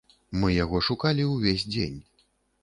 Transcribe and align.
Мы 0.43 0.47
яго 0.55 0.81
шукалі 0.87 1.27
увесь 1.35 1.67
дзень. 1.73 2.01